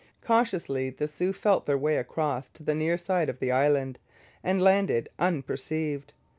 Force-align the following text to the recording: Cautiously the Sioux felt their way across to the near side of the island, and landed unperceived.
Cautiously 0.23 0.89
the 0.89 1.07
Sioux 1.07 1.31
felt 1.31 1.67
their 1.67 1.77
way 1.77 1.95
across 1.97 2.49
to 2.49 2.63
the 2.63 2.73
near 2.73 2.97
side 2.97 3.29
of 3.29 3.37
the 3.37 3.51
island, 3.51 3.99
and 4.43 4.59
landed 4.59 5.09
unperceived. 5.19 6.13